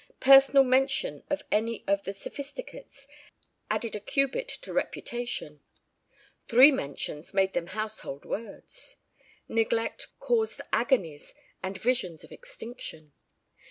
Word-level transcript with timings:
Personal 0.19 0.63
mention 0.63 1.23
of 1.29 1.43
any 1.51 1.83
of 1.85 2.05
the 2.05 2.13
Sophisticates 2.15 3.05
added 3.69 3.95
a 3.95 3.99
cubit 3.99 4.47
to 4.47 4.73
reputation. 4.73 5.61
Three 6.47 6.71
mentions 6.71 7.35
made 7.35 7.53
them 7.53 7.67
household 7.67 8.25
words. 8.25 8.95
Neglect 9.47 10.07
caused 10.19 10.59
agonies 10.73 11.35
and 11.61 11.77
visions 11.77 12.23
of 12.23 12.31
extinction. 12.31 13.13